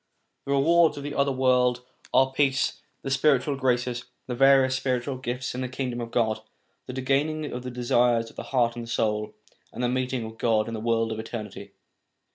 The 0.45 0.51
rewards 0.53 0.97
of 0.97 1.03
the 1.03 1.13
other 1.13 1.31
world 1.31 1.85
are 2.11 2.31
peace, 2.33 2.81
the 3.03 3.11
spiritual 3.11 3.55
graces, 3.55 4.05
the 4.25 4.33
various 4.33 4.75
spiritual 4.75 5.17
gifts 5.17 5.53
in 5.53 5.61
the 5.61 5.69
Kingdom 5.69 6.01
of 6.01 6.09
God, 6.09 6.41
the 6.87 6.93
gaining 6.93 7.45
of 7.53 7.61
the 7.61 7.69
desires 7.69 8.31
of 8.31 8.35
the 8.35 8.41
heart 8.49 8.75
and 8.75 8.85
the 8.85 8.89
soul, 8.89 9.35
and 9.71 9.83
the 9.83 9.87
meeting 9.87 10.25
ot 10.25 10.39
God 10.39 10.67
in 10.67 10.73
the 10.73 10.79
world 10.79 11.11
of 11.11 11.19
eternity. 11.19 11.73